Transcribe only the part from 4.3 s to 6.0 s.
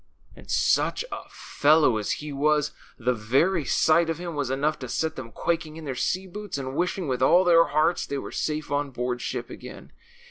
was enough to set them quaking in their